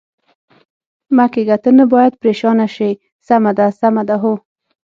[1.15, 2.89] مه کېږه، ته نه باید پرېشانه شې،
[3.27, 4.33] سمه ده، سمه ده؟ هو.